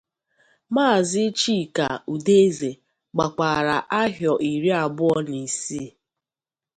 [0.73, 2.71] maazị Chika Udeze
[3.13, 5.89] gbakwara ahọ iri abụọ na isii